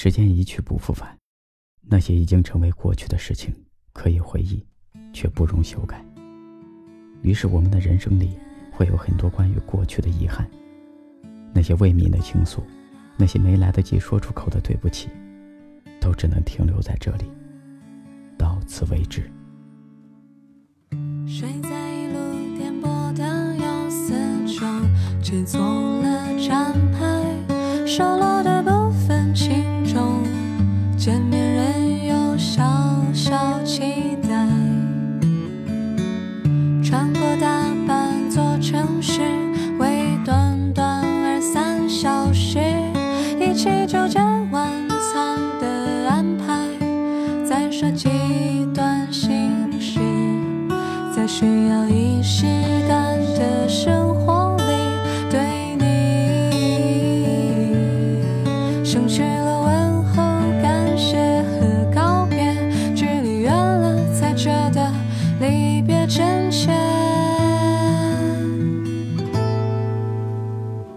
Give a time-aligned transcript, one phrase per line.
[0.00, 1.18] 时间一去不复返，
[1.80, 3.52] 那些已经成为过去的事情
[3.92, 4.64] 可以回忆，
[5.12, 6.04] 却不容修改。
[7.20, 8.38] 于是我们的人生里
[8.70, 10.48] 会有很多关于过去的遗憾，
[11.52, 12.60] 那些未泯的情愫，
[13.16, 15.08] 那些没来得及说出口的对不起，
[16.00, 17.24] 都只能停留在这里，
[18.38, 19.28] 到此为止。
[21.26, 24.14] 睡在一路颠簸的游丝
[24.46, 28.27] 中，只做了站牌，收落的不分轻重，
[30.98, 32.60] 见面仍有小
[33.14, 34.28] 小期待。
[36.82, 39.20] 穿过大半座城市，
[39.78, 42.58] 为短短二三小时，
[43.38, 44.20] 一起就着
[44.50, 46.66] 晚餐的安排，
[47.48, 48.08] 再说几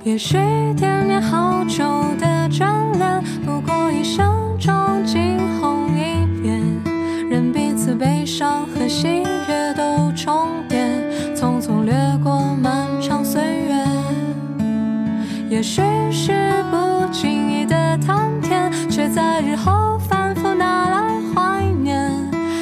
[0.03, 0.35] 也许
[0.75, 1.83] 惦念好久
[2.19, 2.65] 的眷
[2.97, 4.73] 恋，不过一生中
[5.05, 10.79] 惊鸿一瞥，任彼此悲伤和喜悦都重叠，
[11.35, 13.85] 匆匆掠过漫长岁月。
[15.49, 22.11] 也许是不经意的谈甜，却在日后反复拿来怀念。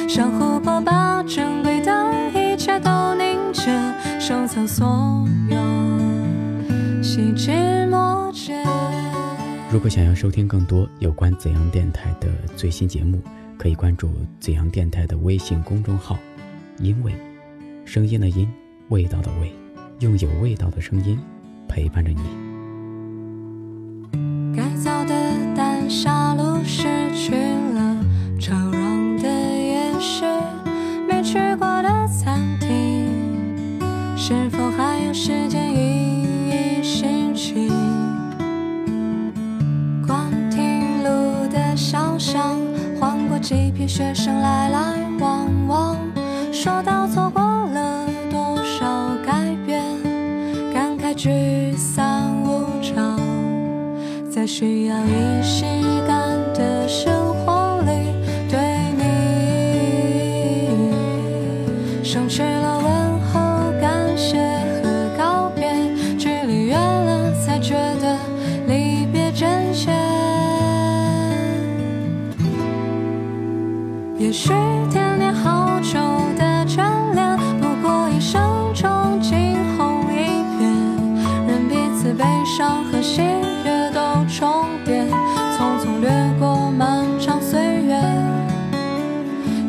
[0.06, 3.70] 像琥珀把珍贵的一切都凝结，
[4.20, 4.86] 收藏所
[5.48, 5.59] 有。
[9.72, 13.22] 如果想要收听更多有关紫阳电台的最新节目，
[13.56, 16.18] 可以关注紫阳电台的微信公众号
[16.80, 17.12] “因为”，
[17.86, 18.48] 声音的音，
[18.88, 19.52] 味道的味，
[20.00, 21.18] 用有味道的声音
[21.68, 22.20] 陪伴着你。
[24.56, 25.14] 改造的
[25.56, 26.84] 单沙路失
[27.14, 28.04] 去了
[28.40, 30.24] 吵嚷的夜市，
[31.08, 33.78] 没去过的餐厅，
[34.16, 35.69] 是否还有时间
[42.20, 42.54] 想，
[43.00, 44.78] 换过几批学生来来
[45.18, 45.96] 往往，
[46.52, 49.82] 说到错过了多少改变，
[50.70, 53.18] 感慨聚散无常。
[54.30, 55.64] 在需要一些
[74.20, 74.50] 也许
[74.90, 75.98] 惦念好久
[76.36, 83.22] 的眷恋，不过一生中惊鸿一瞥，任彼此悲伤和喜
[83.64, 85.06] 悦都重叠，
[85.56, 87.98] 匆匆掠过漫长岁月。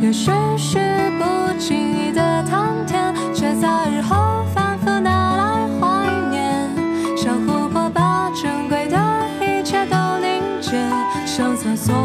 [0.01, 6.69] 也许是不经意的谈甜，却在日后反复拿来怀念。
[7.15, 8.97] 像琥珀把珍贵的
[9.39, 10.77] 一切都凝结，
[11.25, 11.95] 收藏所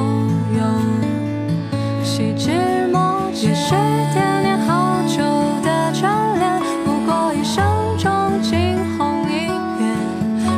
[2.17, 2.49] 惜寂
[2.91, 3.75] 寞，也许
[4.15, 5.19] 惦念好久
[5.63, 7.63] 的眷恋，不过一生
[7.99, 9.85] 中惊鸿一瞥，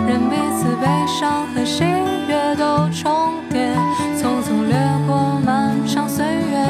[0.06, 1.82] 任彼此悲伤和喜
[2.28, 3.74] 悦都重叠，
[4.16, 6.64] 匆匆掠过漫长岁月，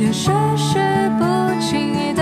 [0.00, 1.24] 也许是不
[1.58, 2.13] 经意。